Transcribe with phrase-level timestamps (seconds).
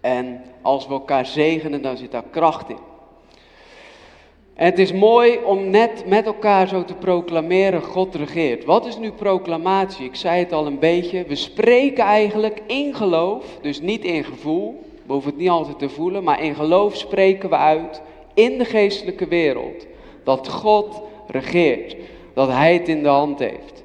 [0.00, 2.88] En als we elkaar zegenen, dan zit daar kracht in.
[4.54, 8.64] En het is mooi om net met elkaar zo te proclameren, God regeert.
[8.64, 10.04] Wat is nu proclamatie?
[10.04, 11.24] Ik zei het al een beetje.
[11.24, 14.82] We spreken eigenlijk in geloof, dus niet in gevoel.
[15.06, 18.02] We hoeven het niet altijd te voelen, maar in geloof spreken we uit
[18.34, 19.86] in de geestelijke wereld
[20.24, 21.96] dat God regeert,
[22.34, 23.84] dat Hij het in de hand heeft.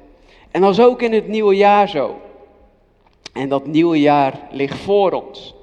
[0.50, 2.14] En dat is ook in het nieuwe jaar zo.
[3.32, 5.55] En dat nieuwe jaar ligt voor ons.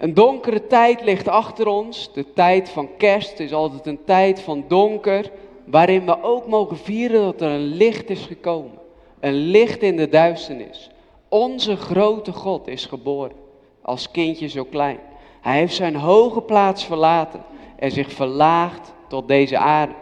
[0.00, 2.12] Een donkere tijd ligt achter ons.
[2.12, 5.30] De tijd van kerst is altijd een tijd van donker,
[5.64, 8.78] waarin we ook mogen vieren dat er een licht is gekomen.
[9.20, 10.90] Een licht in de duisternis.
[11.28, 13.36] Onze grote God is geboren,
[13.82, 14.98] als kindje zo klein.
[15.40, 17.44] Hij heeft zijn hoge plaats verlaten
[17.76, 19.94] en zich verlaagd tot deze aarde.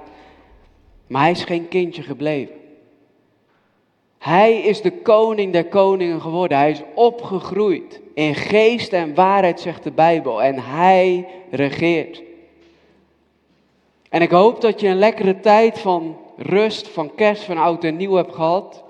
[1.06, 2.54] Maar hij is geen kindje gebleven.
[4.18, 6.58] Hij is de koning der koningen geworden.
[6.58, 10.42] Hij is opgegroeid in geest en waarheid, zegt de Bijbel.
[10.42, 12.22] En hij regeert.
[14.08, 17.96] En ik hoop dat je een lekkere tijd van rust, van kerst, van oud en
[17.96, 18.84] nieuw hebt gehad.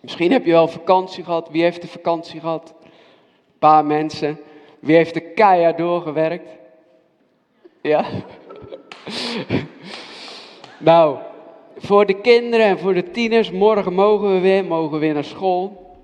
[0.00, 1.48] Misschien heb je wel vakantie gehad.
[1.50, 2.74] Wie heeft de vakantie gehad?
[2.84, 4.40] Een paar mensen.
[4.80, 6.50] Wie heeft de keihard doorgewerkt?
[7.80, 8.04] Ja?
[10.78, 11.16] nou,
[11.76, 15.24] voor de kinderen en voor de tieners, morgen mogen we weer, mogen we weer naar
[15.24, 15.94] school.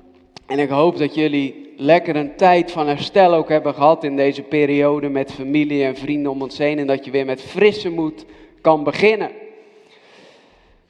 [0.46, 4.42] En ik hoop dat jullie lekker een tijd van herstel ook hebben gehad in deze
[4.42, 6.78] periode met familie en vrienden om ons heen.
[6.78, 8.24] En dat je weer met frisse moed
[8.60, 9.30] kan beginnen.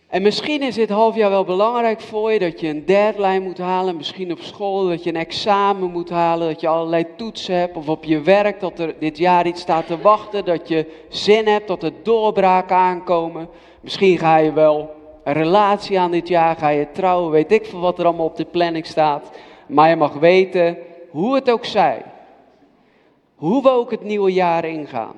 [0.08, 3.58] En misschien is dit half jaar wel belangrijk voor je dat je een deadline moet
[3.58, 3.96] halen.
[3.96, 6.48] Misschien op school dat je een examen moet halen.
[6.48, 7.76] Dat je allerlei toetsen hebt.
[7.76, 10.44] Of op je werk dat er dit jaar iets staat te wachten.
[10.44, 13.48] Dat je zin hebt dat er doorbraken aankomen.
[13.80, 14.90] Misschien ga je wel
[15.24, 16.56] een relatie aan dit jaar.
[16.56, 17.30] Ga je trouwen.
[17.30, 19.30] Weet ik veel wat er allemaal op de planning staat.
[19.68, 20.78] Maar je mag weten,
[21.10, 22.02] hoe het ook zij.
[23.34, 25.14] Hoe we ook het nieuwe jaar ingaan.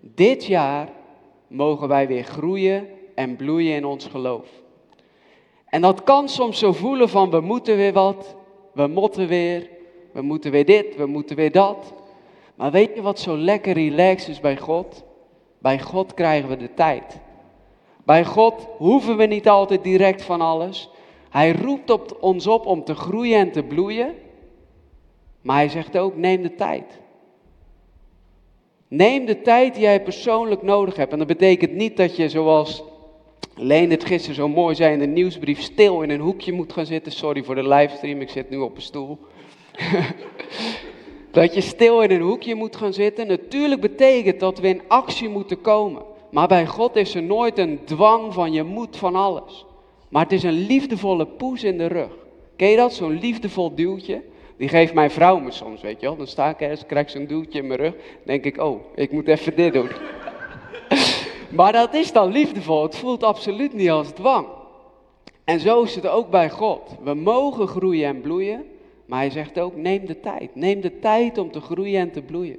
[0.00, 0.88] Dit jaar
[1.46, 4.48] mogen wij weer groeien en bloeien in ons geloof.
[5.66, 8.36] En dat kan soms zo voelen van we moeten weer wat,
[8.72, 9.70] we moeten weer,
[10.12, 11.94] we moeten weer dit, we moeten weer dat.
[12.54, 15.04] Maar weet je wat zo lekker relaxed is bij God?
[15.58, 17.20] Bij God krijgen we de tijd.
[18.04, 20.90] Bij God hoeven we niet altijd direct van alles.
[21.30, 24.14] Hij roept op ons op om te groeien en te bloeien.
[25.40, 27.00] Maar hij zegt ook, neem de tijd.
[28.88, 31.12] Neem de tijd die jij persoonlijk nodig hebt.
[31.12, 32.84] En dat betekent niet dat je zoals
[33.60, 36.86] Leen het gisteren zo mooi zei in de nieuwsbrief, stil in een hoekje moet gaan
[36.86, 37.12] zitten.
[37.12, 39.18] Sorry voor de livestream, ik zit nu op een stoel.
[41.30, 43.26] dat je stil in een hoekje moet gaan zitten.
[43.26, 46.02] Natuurlijk betekent dat we in actie moeten komen.
[46.30, 49.66] Maar bij God is er nooit een dwang van je moet van alles.
[50.08, 52.10] Maar het is een liefdevolle poes in de rug.
[52.56, 52.94] Ken je dat?
[52.94, 54.22] Zo'n liefdevol duwtje.
[54.56, 56.16] Die geeft mijn vrouw me soms, weet je wel.
[56.16, 57.94] Dan sta ik ergens, krijg ik zo'n duwtje in mijn rug.
[58.24, 59.88] Denk ik, oh, ik moet even dit doen.
[61.48, 62.82] Maar dat is dan liefdevol.
[62.82, 64.46] Het voelt absoluut niet als dwang.
[65.44, 66.96] En zo is het ook bij God.
[67.02, 68.64] We mogen groeien en bloeien.
[69.06, 70.54] Maar hij zegt ook, neem de tijd.
[70.54, 72.58] Neem de tijd om te groeien en te bloeien.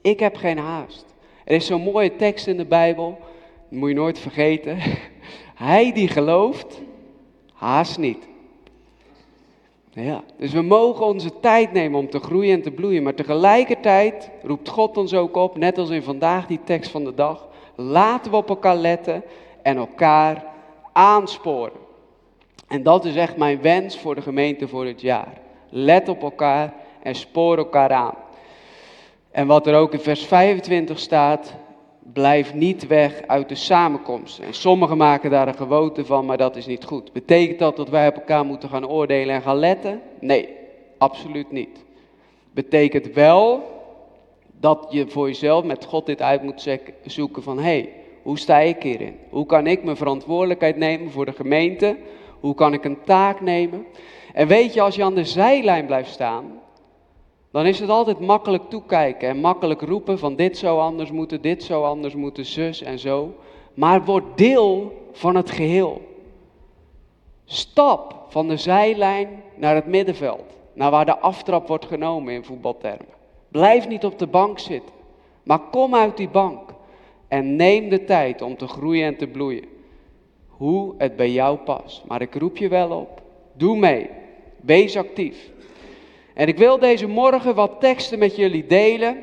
[0.00, 1.04] Ik heb geen haast.
[1.44, 3.18] Er is zo'n mooie tekst in de Bijbel.
[3.68, 4.78] Dat moet je nooit vergeten.
[5.54, 6.80] Hij die gelooft,
[7.58, 8.28] haast niet.
[9.90, 13.02] Ja, dus we mogen onze tijd nemen om te groeien en te bloeien.
[13.02, 17.14] Maar tegelijkertijd roept God ons ook op, net als in vandaag die tekst van de
[17.14, 17.48] dag.
[17.74, 19.22] Laten we op elkaar letten
[19.62, 20.44] en elkaar
[20.92, 21.86] aansporen.
[22.68, 25.32] En dat is echt mijn wens voor de gemeente voor het jaar.
[25.68, 28.14] Let op elkaar en spoor elkaar aan.
[29.30, 31.54] En wat er ook in vers 25 staat,
[32.12, 34.38] blijf niet weg uit de samenkomst.
[34.38, 37.12] En sommigen maken daar een gewoonte van, maar dat is niet goed.
[37.12, 40.00] Betekent dat dat wij op elkaar moeten gaan oordelen en gaan letten?
[40.20, 40.48] Nee,
[40.98, 41.84] absoluut niet.
[42.50, 43.62] Betekent wel
[44.60, 47.92] dat je voor jezelf met God dit uit moet zoeken van hé, hey,
[48.22, 49.16] hoe sta ik hierin?
[49.30, 51.96] Hoe kan ik mijn verantwoordelijkheid nemen voor de gemeente?
[52.40, 53.86] Hoe kan ik een taak nemen?
[54.32, 56.60] En weet je, als je aan de zijlijn blijft staan,
[57.58, 61.62] dan is het altijd makkelijk toekijken en makkelijk roepen van dit zou anders moeten, dit
[61.62, 63.34] zou anders moeten, zus en zo.
[63.74, 66.02] Maar word deel van het geheel.
[67.44, 73.14] Stap van de zijlijn naar het middenveld, naar waar de aftrap wordt genomen in voetbaltermen.
[73.48, 74.94] Blijf niet op de bank zitten,
[75.42, 76.74] maar kom uit die bank
[77.28, 79.64] en neem de tijd om te groeien en te bloeien.
[80.48, 82.04] Hoe het bij jou past.
[82.06, 83.22] Maar ik roep je wel op.
[83.52, 84.10] Doe mee.
[84.60, 85.50] Wees actief.
[86.38, 89.16] En ik wil deze morgen wat teksten met jullie delen.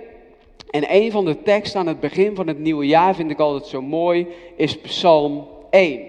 [0.69, 3.65] En een van de teksten aan het begin van het nieuwe jaar vind ik altijd
[3.65, 6.01] zo mooi, is Psalm 1.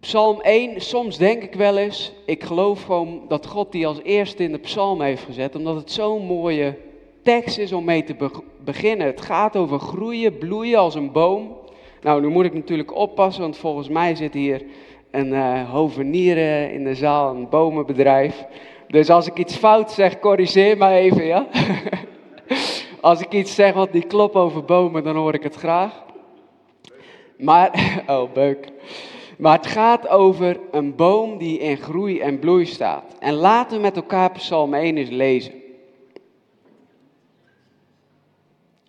[0.00, 4.42] Psalm 1, soms denk ik wel eens, ik geloof gewoon dat God die als eerste
[4.42, 6.74] in de psalm heeft gezet, omdat het zo'n mooie
[7.22, 8.16] tekst is om mee te
[8.64, 9.06] beginnen.
[9.06, 11.56] Het gaat over groeien, bloeien als een boom.
[12.02, 14.62] Nou, nu moet ik natuurlijk oppassen, want volgens mij zit hier
[15.10, 18.46] een uh, hovenier in de zaal, een bomenbedrijf.
[18.88, 21.46] Dus als ik iets fout zeg, corrigeer mij even, ja?
[23.00, 26.04] als ik iets zeg wat niet klopt over bomen, dan hoor ik het graag.
[27.38, 27.70] Maar,
[28.06, 28.68] oh, beuk.
[29.38, 33.16] Maar het gaat over een boom die in groei en bloei staat.
[33.18, 35.52] En laten we met elkaar Psalm 1 eens lezen.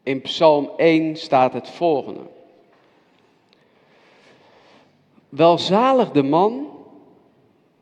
[0.03, 2.21] In Psalm 1 staat het volgende.
[5.29, 6.67] Welzalig de man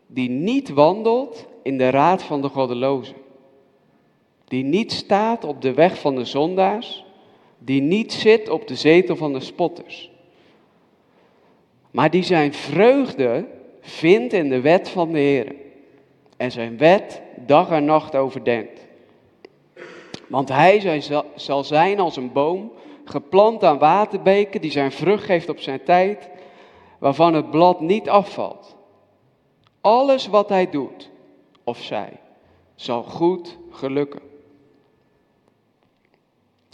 [0.07, 3.15] die niet wandelt in de raad van de goddelozen.
[4.47, 7.05] Die niet staat op de weg van de zondaars.
[7.57, 10.11] Die niet zit op de zetel van de spotters.
[11.91, 13.45] Maar die zijn vreugde
[13.81, 15.55] vindt in de wet van de Heer.
[16.37, 18.85] En zijn wet dag en nacht overdenkt.
[20.27, 21.01] Want hij
[21.35, 22.71] zal zijn als een boom,
[23.05, 26.29] geplant aan waterbeken, die zijn vrucht geeft op zijn tijd,
[26.99, 28.75] waarvan het blad niet afvalt.
[29.81, 31.13] Alles wat hij doet,
[31.65, 32.19] of zij,
[32.75, 34.21] zal goed gelukken.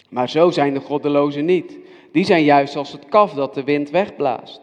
[0.10, 1.78] Maar zo zijn de goddelozen niet.
[2.12, 4.62] Die zijn juist als het kaf dat de wind wegblaast.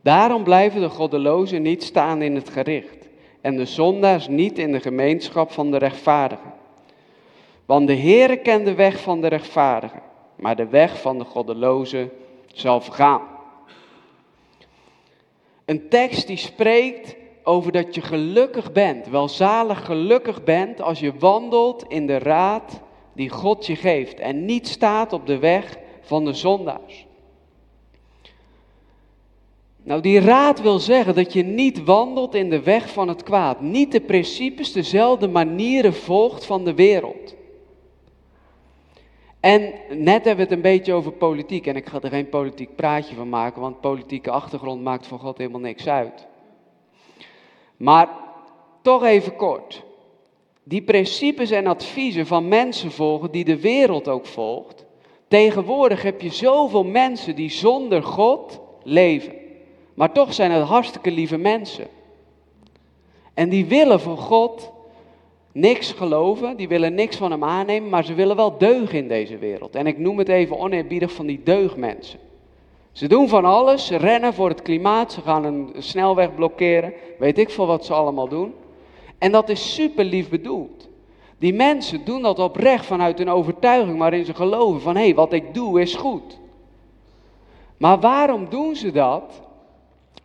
[0.00, 3.08] Daarom blijven de goddelozen niet staan in het gericht
[3.40, 6.52] en de zondaars niet in de gemeenschap van de rechtvaardigen.
[7.66, 10.02] Want de Heere kent de weg van de rechtvaardigen,
[10.36, 12.10] maar de weg van de goddelozen
[12.52, 13.22] zal vergaan.
[15.64, 21.84] Een tekst die spreekt over dat je gelukkig bent, welzalig gelukkig bent als je wandelt
[21.88, 22.80] in de raad
[23.12, 27.06] die God je geeft en niet staat op de weg van de zondaars.
[29.82, 33.60] Nou, die raad wil zeggen dat je niet wandelt in de weg van het kwaad,
[33.60, 37.34] niet de principes, dezelfde manieren volgt van de wereld.
[39.40, 41.66] En net hebben we het een beetje over politiek.
[41.66, 45.38] En ik ga er geen politiek praatje van maken, want politieke achtergrond maakt voor God
[45.38, 46.26] helemaal niks uit.
[47.80, 48.08] Maar
[48.82, 49.82] toch even kort.
[50.62, 54.84] Die principes en adviezen van mensen volgen die de wereld ook volgt.
[55.28, 59.32] Tegenwoordig heb je zoveel mensen die zonder God leven.
[59.94, 61.86] Maar toch zijn het hartstikke lieve mensen.
[63.34, 64.72] En die willen voor God
[65.52, 69.38] niks geloven, die willen niks van hem aannemen, maar ze willen wel deugen in deze
[69.38, 69.74] wereld.
[69.74, 72.18] En ik noem het even oneerbiedig van die deugmensen.
[73.00, 77.38] Ze doen van alles, ze rennen voor het klimaat, ze gaan een snelweg blokkeren, weet
[77.38, 78.54] ik veel wat ze allemaal doen.
[79.18, 80.88] En dat is super lief bedoeld.
[81.38, 85.32] Die mensen doen dat oprecht vanuit een overtuiging waarin ze geloven van hé, hey, wat
[85.32, 86.38] ik doe is goed.
[87.76, 89.40] Maar waarom doen ze dat?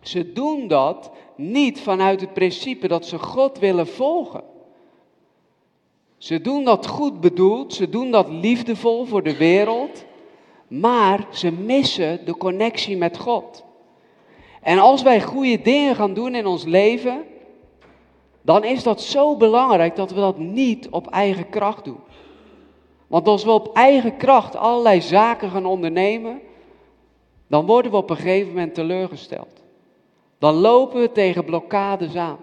[0.01, 4.44] Ze doen dat niet vanuit het principe dat ze God willen volgen.
[6.18, 10.06] Ze doen dat goed bedoeld, ze doen dat liefdevol voor de wereld,
[10.80, 13.63] maar ze missen de connectie met God.
[14.62, 17.24] En als wij goede dingen gaan doen in ons leven,
[18.42, 22.00] dan is dat zo belangrijk dat we dat niet op eigen kracht doen.
[23.07, 26.42] Want als we op eigen kracht allerlei zaken gaan ondernemen,
[27.48, 29.63] dan worden we op een gegeven moment teleurgesteld.
[30.39, 32.38] Dan lopen we tegen blokkades aan.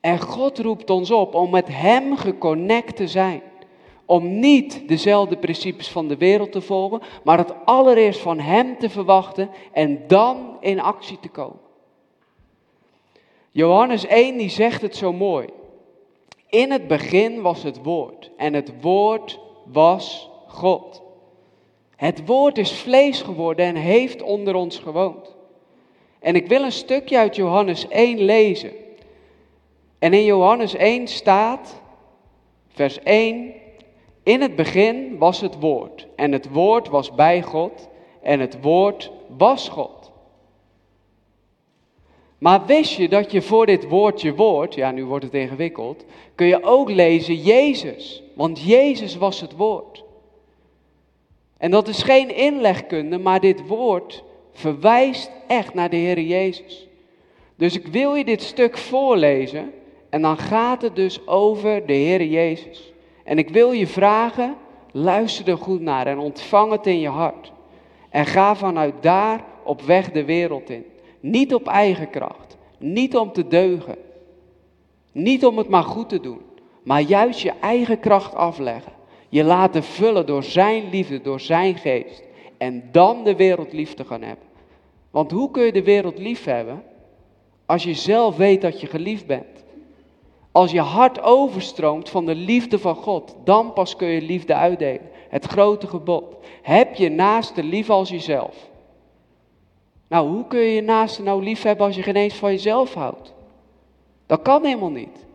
[0.00, 3.42] En God roept ons op om met Hem geconnect te zijn.
[4.12, 8.90] Om niet dezelfde principes van de wereld te volgen, maar het allereerst van Hem te
[8.90, 11.60] verwachten en dan in actie te komen.
[13.50, 15.48] Johannes 1 die zegt het zo mooi.
[16.48, 21.02] In het begin was het woord en het woord was God.
[21.96, 25.36] Het woord is vlees geworden en heeft onder ons gewoond.
[26.18, 28.72] En ik wil een stukje uit Johannes 1 lezen.
[29.98, 31.80] En in Johannes 1 staat,
[32.68, 33.60] vers 1,
[34.22, 37.88] in het begin was het woord en het woord was bij God
[38.22, 40.10] en het woord was God.
[42.38, 46.46] Maar wist je dat je voor dit woordje woord, ja nu wordt het ingewikkeld, kun
[46.46, 50.04] je ook lezen Jezus, want Jezus was het woord.
[51.58, 56.88] En dat is geen inlegkunde, maar dit woord verwijst echt naar de Heer Jezus.
[57.56, 59.72] Dus ik wil je dit stuk voorlezen
[60.10, 62.91] en dan gaat het dus over de Heer Jezus.
[63.24, 64.56] En ik wil je vragen,
[64.90, 67.52] luister er goed naar en ontvang het in je hart.
[68.10, 70.84] En ga vanuit daar op weg de wereld in.
[71.20, 73.96] Niet op eigen kracht, niet om te deugen,
[75.12, 76.40] niet om het maar goed te doen,
[76.82, 78.92] maar juist je eigen kracht afleggen.
[79.28, 82.22] Je laten vullen door Zijn liefde, door Zijn geest.
[82.58, 84.46] En dan de wereld lief te gaan hebben.
[85.10, 86.82] Want hoe kun je de wereld lief hebben
[87.66, 89.64] als je zelf weet dat je geliefd bent?
[90.52, 95.10] Als je hart overstroomt van de liefde van God, dan pas kun je liefde uitdelen.
[95.28, 96.24] Het grote gebod.
[96.62, 98.70] Heb je naaste lief als jezelf.
[100.08, 102.94] Nou, hoe kun je je naaste nou lief hebben als je geen eens van jezelf
[102.94, 103.34] houdt?
[104.26, 105.26] Dat kan helemaal niet.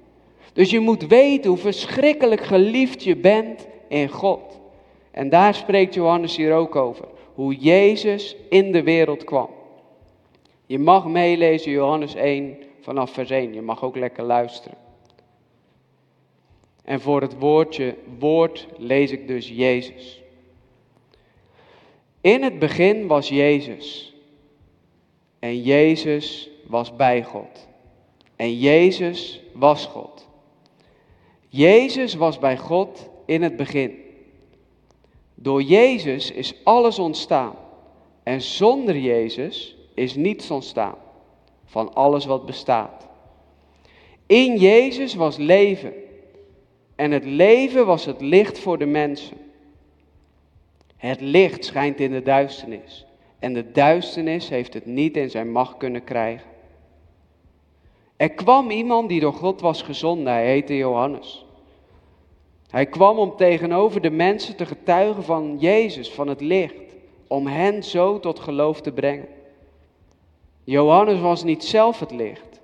[0.53, 4.59] Dus je moet weten hoe verschrikkelijk geliefd je bent in God.
[5.11, 7.05] En daar spreekt Johannes hier ook over.
[7.33, 9.49] Hoe Jezus in de wereld kwam.
[10.65, 13.53] Je mag meelezen Johannes 1 vanaf vers 1.
[13.53, 14.86] Je mag ook lekker luisteren.
[16.87, 20.21] En voor het woordje woord lees ik dus Jezus.
[22.21, 24.15] In het begin was Jezus.
[25.39, 27.67] En Jezus was bij God.
[28.35, 30.27] En Jezus was God.
[31.47, 33.99] Jezus was bij God in het begin.
[35.35, 37.55] Door Jezus is alles ontstaan.
[38.23, 40.97] En zonder Jezus is niets ontstaan
[41.65, 43.07] van alles wat bestaat.
[44.25, 46.05] In Jezus was leven.
[46.97, 49.37] En het leven was het licht voor de mensen.
[50.95, 53.05] Het licht schijnt in de duisternis.
[53.39, 56.47] En de duisternis heeft het niet in zijn macht kunnen krijgen.
[58.15, 60.33] Er kwam iemand die door God was gezonden.
[60.33, 61.45] Hij heette Johannes.
[62.69, 66.95] Hij kwam om tegenover de mensen te getuigen van Jezus, van het licht.
[67.27, 69.27] Om hen zo tot geloof te brengen.
[70.63, 72.61] Johannes was niet zelf het licht,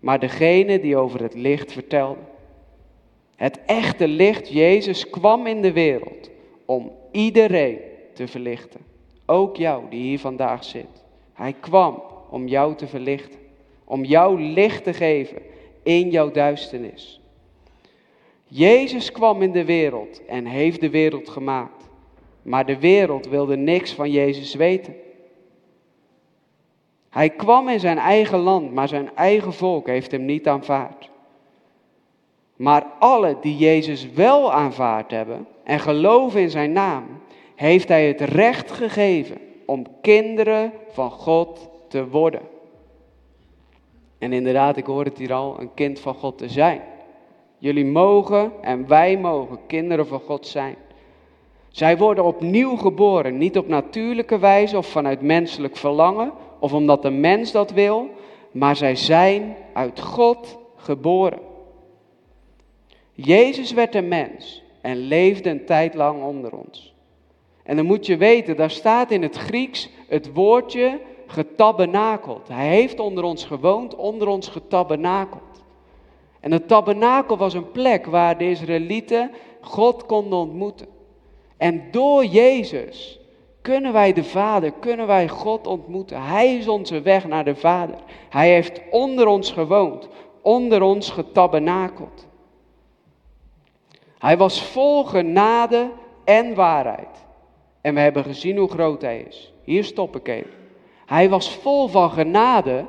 [0.00, 2.20] maar degene die over het licht vertelde.
[3.36, 6.30] Het echte licht, Jezus, kwam in de wereld
[6.64, 7.78] om iedereen
[8.14, 8.80] te verlichten.
[9.26, 11.04] Ook jou die hier vandaag zit.
[11.32, 13.40] Hij kwam om jou te verlichten.
[13.84, 15.42] Om jou licht te geven
[15.82, 17.20] in jouw duisternis.
[18.44, 21.88] Jezus kwam in de wereld en heeft de wereld gemaakt.
[22.42, 24.94] Maar de wereld wilde niks van Jezus weten.
[27.10, 31.10] Hij kwam in zijn eigen land, maar zijn eigen volk heeft hem niet aanvaard.
[32.56, 37.04] Maar alle die Jezus wel aanvaard hebben en geloven in zijn naam,
[37.54, 42.40] heeft hij het recht gegeven om kinderen van God te worden.
[44.18, 46.80] En inderdaad, ik hoor het hier al, een kind van God te zijn.
[47.58, 50.76] Jullie mogen en wij mogen kinderen van God zijn.
[51.68, 57.10] Zij worden opnieuw geboren, niet op natuurlijke wijze of vanuit menselijk verlangen of omdat de
[57.10, 58.08] mens dat wil,
[58.50, 61.38] maar zij zijn uit God geboren.
[63.16, 66.94] Jezus werd een mens en leefde een tijd lang onder ons.
[67.62, 72.48] En dan moet je weten, daar staat in het Grieks het woordje getabernakeld.
[72.48, 75.64] Hij heeft onder ons gewoond, onder ons getabernakeld.
[76.40, 79.30] En het tabernakel was een plek waar de Israëlieten
[79.60, 80.86] God konden ontmoeten.
[81.56, 83.20] En door Jezus
[83.62, 86.22] kunnen wij de Vader, kunnen wij God ontmoeten.
[86.22, 87.96] Hij is onze weg naar de Vader.
[88.28, 90.08] Hij heeft onder ons gewoond,
[90.42, 92.25] onder ons getabernakeld.
[94.26, 95.90] Hij was vol genade
[96.24, 97.26] en waarheid.
[97.80, 99.52] En we hebben gezien hoe groot hij is.
[99.62, 100.54] Hier stop ik even.
[101.06, 102.84] Hij was vol van genade.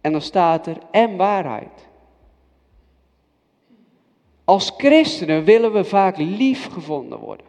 [0.00, 1.88] En dan staat er en waarheid.
[4.44, 7.46] Als christenen willen we vaak lief gevonden worden.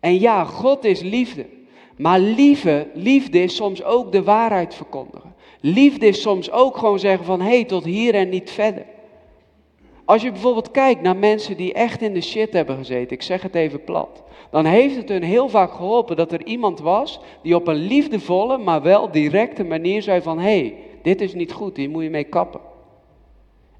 [0.00, 1.46] En ja, God is liefde.
[1.96, 5.34] Maar liefde, liefde is soms ook de waarheid verkondigen.
[5.60, 8.86] Liefde is soms ook gewoon zeggen van hé, hey, tot hier en niet verder.
[10.12, 13.42] Als je bijvoorbeeld kijkt naar mensen die echt in de shit hebben gezeten, ik zeg
[13.42, 17.54] het even plat, dan heeft het hun heel vaak geholpen dat er iemand was die
[17.54, 21.76] op een liefdevolle, maar wel directe manier zei van hé, hey, dit is niet goed,
[21.76, 22.60] hier moet je mee kappen.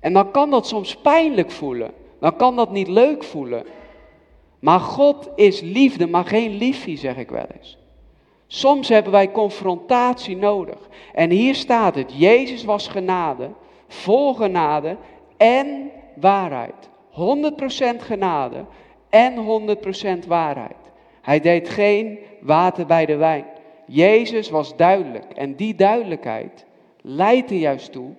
[0.01, 3.65] En dan kan dat soms pijnlijk voelen, dan kan dat niet leuk voelen.
[4.59, 7.79] Maar God is liefde, maar geen liefie, zeg ik wel eens.
[8.47, 10.89] Soms hebben wij confrontatie nodig.
[11.15, 13.51] En hier staat het, Jezus was genade,
[13.89, 14.97] vol genade
[15.37, 16.91] en waarheid.
[17.11, 18.65] 100% genade
[19.09, 19.35] en
[20.25, 20.77] 100% waarheid.
[21.23, 23.45] Hij deed geen water bij de wijn.
[23.87, 26.67] Jezus was duidelijk en die duidelijkheid
[27.01, 28.11] leidt er juist toe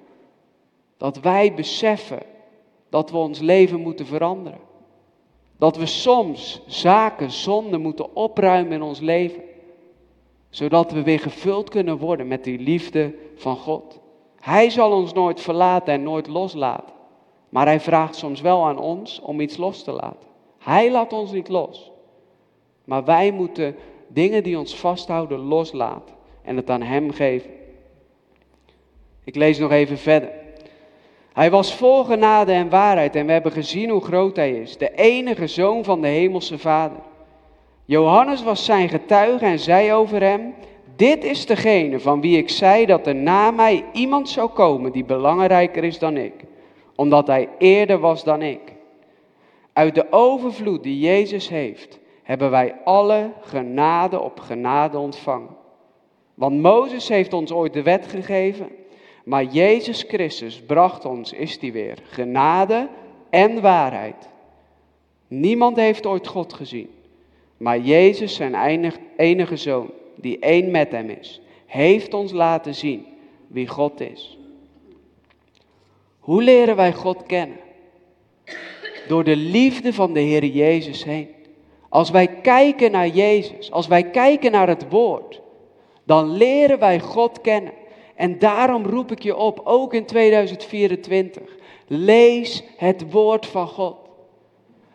[0.97, 2.21] dat wij beseffen
[2.89, 4.59] dat we ons leven moeten veranderen.
[5.57, 9.41] Dat we soms zaken, zonden moeten opruimen in ons leven.
[10.49, 13.99] Zodat we weer gevuld kunnen worden met die liefde van God.
[14.39, 16.92] Hij zal ons nooit verlaten en nooit loslaten.
[17.53, 20.27] Maar hij vraagt soms wel aan ons om iets los te laten.
[20.59, 21.91] Hij laat ons niet los.
[22.83, 23.75] Maar wij moeten
[24.07, 27.49] dingen die ons vasthouden loslaten en het aan hem geven.
[29.23, 30.29] Ik lees nog even verder.
[31.33, 34.95] Hij was vol genade en waarheid en we hebben gezien hoe groot hij is, de
[34.95, 36.99] enige zoon van de hemelse Vader.
[37.85, 40.53] Johannes was zijn getuige en zei over hem,
[40.95, 45.05] dit is degene van wie ik zei dat er na mij iemand zou komen die
[45.05, 46.42] belangrijker is dan ik,
[46.95, 48.73] omdat hij eerder was dan ik.
[49.73, 55.55] Uit de overvloed die Jezus heeft, hebben wij alle genade op genade ontvangen.
[56.33, 58.69] Want Mozes heeft ons ooit de wet gegeven,
[59.23, 62.89] maar Jezus Christus bracht ons, is die weer, genade
[63.29, 64.29] en waarheid.
[65.27, 66.89] Niemand heeft ooit God gezien,
[67.57, 73.05] maar Jezus, zijn enige zoon, die één met hem is, heeft ons laten zien
[73.47, 74.37] wie God is.
[76.23, 77.57] Hoe leren wij God kennen?
[79.07, 81.27] Door de liefde van de Heer Jezus heen.
[81.89, 85.41] Als wij kijken naar Jezus, als wij kijken naar het Woord,
[86.03, 87.73] dan leren wij God kennen.
[88.15, 91.41] En daarom roep ik je op, ook in 2024,
[91.87, 93.95] lees het Woord van God.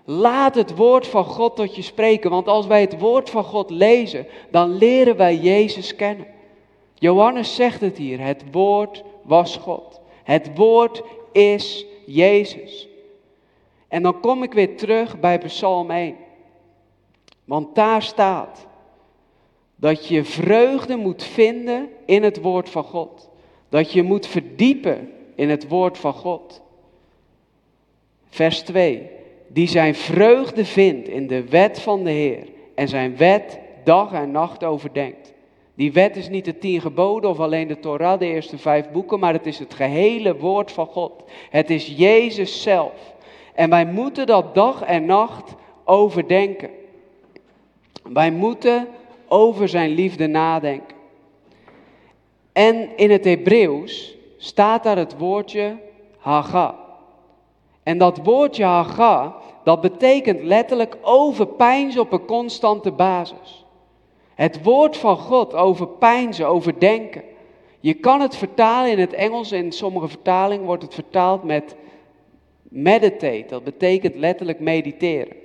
[0.05, 3.71] Laat het woord van God tot je spreken, want als wij het woord van God
[3.71, 6.27] lezen, dan leren wij Jezus kennen.
[6.95, 10.01] Johannes zegt het hier, het woord was God.
[10.25, 11.03] Het woord
[11.39, 12.89] is Jezus.
[13.89, 16.17] En dan kom ik weer terug bij Psalm 1.
[17.45, 18.67] Want daar staat
[19.77, 23.29] dat je vreugde moet vinden in het woord van God.
[23.69, 26.63] Dat je moet verdiepen in het woord van God.
[28.29, 29.17] Vers 2
[29.49, 34.31] die zijn vreugde vindt in de wet van de Heer en zijn wet dag en
[34.31, 35.33] nacht overdenkt.
[35.79, 39.19] Die wet is niet de tien geboden of alleen de Torah, de eerste vijf boeken,
[39.19, 41.13] maar het is het gehele woord van God.
[41.51, 43.15] Het is Jezus zelf.
[43.55, 45.55] En wij moeten dat dag en nacht
[45.85, 46.71] overdenken.
[48.03, 48.89] Wij moeten
[49.29, 50.97] over zijn liefde nadenken.
[52.53, 55.77] En in het Hebreeuws staat daar het woordje
[56.19, 56.75] haga.
[57.83, 63.67] En dat woordje haga, dat betekent letterlijk overpijnzen op een constante basis.
[64.39, 67.23] Het woord van God overpijnzen, overdenken.
[67.81, 71.77] Je kan het vertalen in het Engels, in sommige vertalingen wordt het vertaald met
[72.63, 73.45] meditate.
[73.49, 75.37] Dat betekent letterlijk mediteren.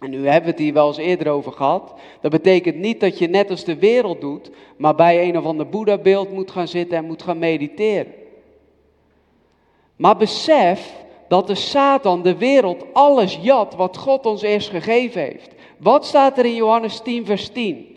[0.00, 1.94] En nu hebben we het hier wel eens eerder over gehad.
[2.20, 5.68] Dat betekent niet dat je net als de wereld doet, maar bij een of ander
[5.68, 8.12] Boeddha-beeld moet gaan zitten en moet gaan mediteren.
[9.96, 10.92] Maar besef
[11.28, 15.50] dat de Satan, de wereld, alles jat wat God ons eerst gegeven heeft.
[15.76, 17.89] Wat staat er in Johannes 10, vers 10?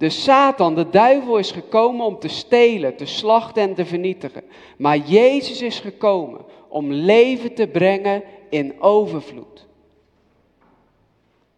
[0.00, 4.42] De Satan, de duivel, is gekomen om te stelen, te slachten en te vernietigen.
[4.78, 9.66] Maar Jezus is gekomen om leven te brengen in overvloed.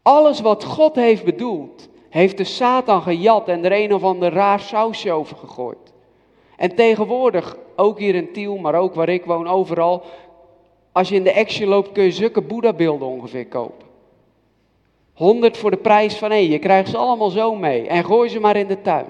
[0.03, 4.61] Alles wat God heeft bedoeld, heeft de Satan gejat en er een of ander raar
[4.61, 5.93] sausje over gegooid.
[6.57, 10.03] En tegenwoordig, ook hier in Tiel, maar ook waar ik woon, overal,
[10.93, 13.92] als je in de Action loopt, kun je zulke Boeddha-beelden ongeveer kopen.
[15.13, 16.51] 100 voor de prijs van één.
[16.51, 17.89] Je krijgt ze allemaal zo mee.
[17.89, 19.07] En gooi ze maar in de tuin.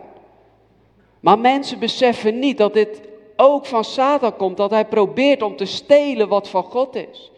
[1.21, 3.01] Maar mensen beseffen niet dat dit
[3.37, 4.57] ook van Satan komt.
[4.57, 7.31] Dat hij probeert om te stelen wat van God is.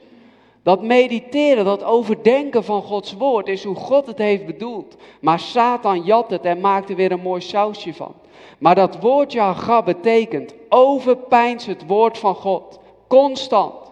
[0.63, 4.97] Dat mediteren, dat overdenken van Gods woord is hoe God het heeft bedoeld.
[5.21, 8.15] Maar Satan jat het en maakt er weer een mooi sausje van.
[8.59, 12.79] Maar dat woordje Haga betekent overpijns het woord van God.
[13.09, 13.84] Constant.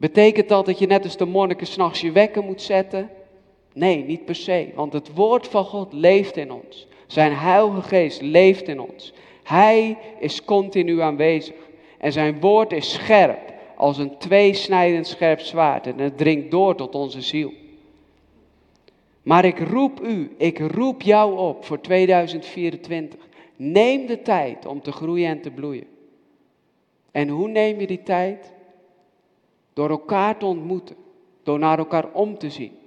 [0.00, 3.10] Betekent dat dat je net als de monniken s'nachts je wekker moet zetten?
[3.72, 6.86] Nee, niet per se, want het woord van God leeft in ons.
[7.06, 9.12] Zijn heilige geest leeft in ons.
[9.42, 11.54] Hij is continu aanwezig.
[11.98, 15.86] En zijn woord is scherp, als een tweesnijdend scherp zwaard.
[15.86, 17.52] En het dringt door tot onze ziel.
[19.22, 23.20] Maar ik roep u, ik roep jou op voor 2024.
[23.56, 25.86] Neem de tijd om te groeien en te bloeien.
[27.10, 28.52] En hoe neem je die tijd?
[29.78, 30.96] Door elkaar te ontmoeten.
[31.42, 32.78] Door naar elkaar om te zien.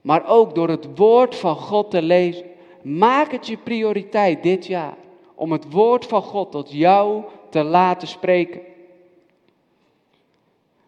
[0.00, 2.46] Maar ook door het woord van God te lezen.
[2.82, 4.96] Maak het je prioriteit dit jaar.
[5.34, 8.60] Om het woord van God tot jou te laten spreken.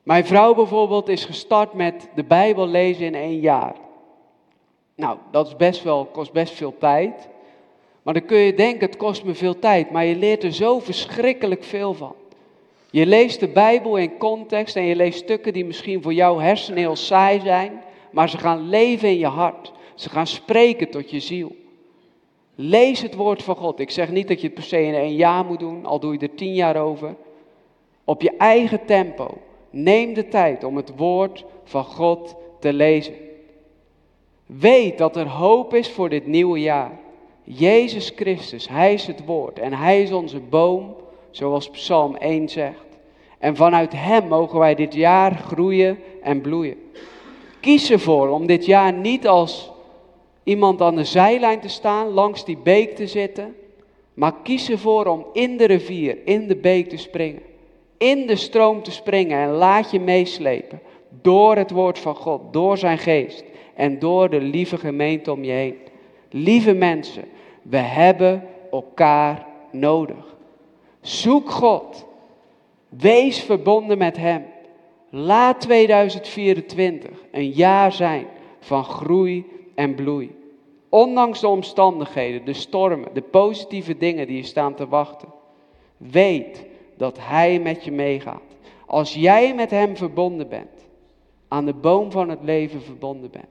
[0.02, 3.74] Mijn vrouw bijvoorbeeld is gestart met de Bijbel lezen in één jaar.
[4.94, 7.28] Nou, dat is best wel, kost best veel tijd.
[8.02, 9.90] Maar dan kun je denken, het kost me veel tijd.
[9.90, 12.14] Maar je leert er zo verschrikkelijk veel van.
[12.90, 16.78] Je leest de Bijbel in context en je leest stukken die misschien voor jouw hersenen
[16.78, 19.72] heel saai zijn, maar ze gaan leven in je hart.
[19.94, 21.56] Ze gaan spreken tot je ziel.
[22.54, 23.80] Lees het woord van God.
[23.80, 26.12] Ik zeg niet dat je het per se in één jaar moet doen, al doe
[26.12, 27.14] je er tien jaar over.
[28.04, 29.38] Op je eigen tempo.
[29.70, 33.14] Neem de tijd om het woord van God te lezen.
[34.46, 36.98] Weet dat er hoop is voor dit nieuwe jaar.
[37.42, 40.96] Jezus Christus, Hij is het woord en Hij is onze boom
[41.30, 42.86] zoals Psalm 1 zegt.
[43.38, 46.76] En vanuit Hem mogen wij dit jaar groeien en bloeien.
[47.60, 49.70] Kies ervoor om dit jaar niet als
[50.42, 53.54] iemand aan de zijlijn te staan, langs die beek te zitten.
[54.14, 57.42] Maar kies ervoor om in de rivier, in de beek te springen.
[57.98, 60.80] In de stroom te springen en laat je meeslepen.
[61.22, 65.52] Door het woord van God, door zijn geest en door de lieve gemeente om je
[65.52, 65.76] heen.
[66.30, 67.24] Lieve mensen,
[67.62, 70.36] we hebben elkaar nodig.
[71.00, 72.06] Zoek God.
[72.88, 74.44] Wees verbonden met Hem.
[75.10, 78.26] Laat 2024 een jaar zijn
[78.60, 80.38] van groei en bloei.
[80.88, 85.28] Ondanks de omstandigheden, de stormen, de positieve dingen die je staan te wachten.
[85.96, 88.42] Weet dat Hij met je meegaat.
[88.86, 90.88] Als jij met Hem verbonden bent,
[91.48, 93.46] aan de boom van het leven verbonden bent,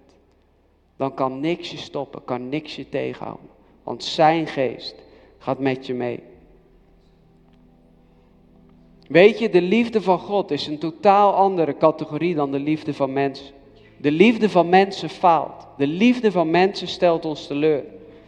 [0.97, 3.49] dan kan niks je stoppen, kan niks je tegenhouden.
[3.83, 4.95] Want Zijn geest
[5.38, 6.28] gaat met je mee.
[9.09, 13.13] Weet je, de liefde van God is een totaal andere categorie dan de liefde van
[13.13, 13.53] mensen.
[13.97, 15.67] De liefde van mensen faalt.
[15.77, 17.83] De liefde van mensen stelt ons teleur.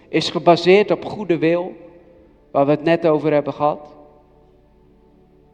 [0.10, 1.74] Is gebaseerd op goede wil,
[2.52, 3.96] waar we het net over hebben gehad.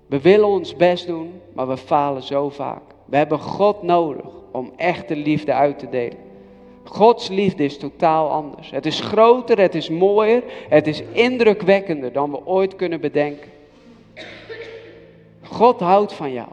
[0.07, 2.83] We willen ons best doen, maar we falen zo vaak.
[3.05, 6.17] We hebben God nodig om echte liefde uit te delen.
[6.83, 8.71] Gods liefde is totaal anders.
[8.71, 13.55] Het is groter, het is mooier, het is indrukwekkender dan we ooit kunnen bedenken.
[15.49, 16.47] God houdt van jou.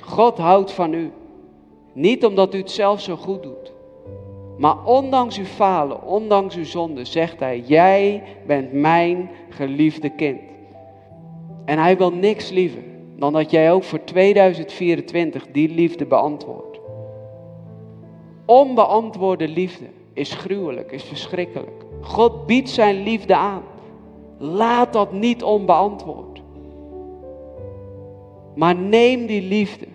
[0.00, 1.12] God houdt van u.
[1.92, 3.72] Niet omdat u het zelf zo goed doet.
[4.58, 10.40] Maar ondanks uw falen, ondanks uw zonde, zegt hij, jij bent mijn geliefde kind.
[11.64, 12.82] En hij wil niks liever
[13.16, 16.80] dan dat jij ook voor 2024 die liefde beantwoordt.
[18.44, 21.84] Onbeantwoorde liefde is gruwelijk, is verschrikkelijk.
[22.00, 23.62] God biedt zijn liefde aan.
[24.38, 26.27] Laat dat niet onbeantwoord.
[28.58, 29.86] Maar neem die liefde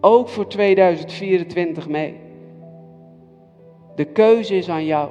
[0.00, 2.14] ook voor 2024 mee.
[3.94, 5.08] De keuze is aan jou.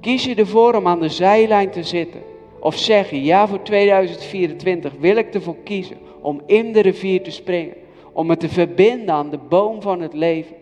[0.00, 2.20] Kies je ervoor om aan de zijlijn te zitten?
[2.60, 7.30] Of zeg je, ja voor 2024 wil ik ervoor kiezen om in de rivier te
[7.30, 7.74] springen.
[8.12, 10.56] Om me te verbinden aan de boom van het leven.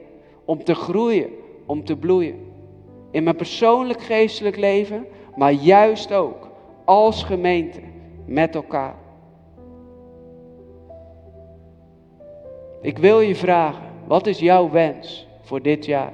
[0.44, 1.31] Om te groeien,
[1.66, 2.38] om te bloeien.
[3.11, 6.51] In mijn persoonlijk geestelijk leven, maar juist ook
[6.85, 7.81] als gemeente
[8.27, 8.97] met elkaar.
[12.81, 16.12] Ik wil je vragen, wat is jouw wens voor dit jaar?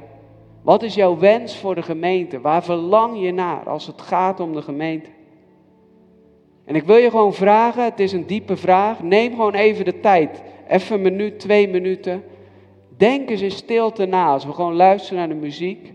[0.62, 2.40] Wat is jouw wens voor de gemeente?
[2.40, 5.10] Waar verlang je naar als het gaat om de gemeente?
[6.64, 9.02] En ik wil je gewoon vragen, het is een diepe vraag.
[9.02, 10.42] Neem gewoon even de tijd.
[10.68, 12.24] Even een minuut, twee minuten.
[12.96, 15.92] Denk eens in stilte na als we gewoon luisteren naar de muziek.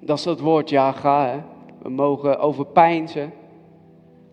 [0.00, 1.26] Dat is dat woord ja ga.
[1.28, 1.38] Hè?
[1.82, 3.32] We mogen overpijnzen.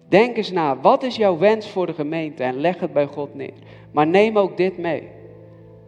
[0.09, 2.43] Denk eens na, wat is jouw wens voor de gemeente?
[2.43, 3.53] En leg het bij God neer.
[3.91, 5.07] Maar neem ook dit mee.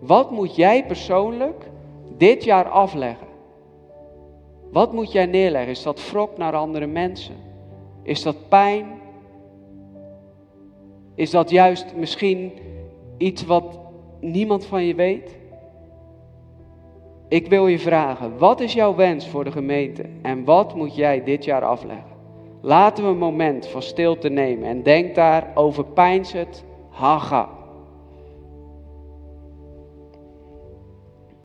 [0.02, 1.70] Wat moet jij persoonlijk
[2.18, 3.28] dit jaar afleggen?
[4.72, 5.72] Wat moet jij neerleggen?
[5.72, 7.36] Is dat wrok naar andere mensen?
[8.04, 8.86] Is dat pijn?
[11.16, 12.52] Is dat juist misschien
[13.18, 13.80] iets wat
[14.20, 15.38] niemand van je weet?
[17.28, 21.24] Ik wil je vragen, wat is jouw wens voor de gemeente en wat moet jij
[21.24, 22.12] dit jaar afleggen?
[22.62, 25.86] Laten we een moment van stilte nemen en denk daar over
[26.34, 27.61] het, haga.